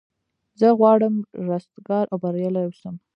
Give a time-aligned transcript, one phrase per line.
[0.59, 1.15] زه غواړم
[1.51, 2.95] رستګار او بریالی اوسم.